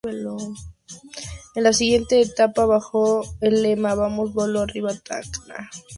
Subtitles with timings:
[1.53, 5.69] En la siguiente etapa bajo el lema ""¡Vamos Bolo!...¡Arriba Tacna!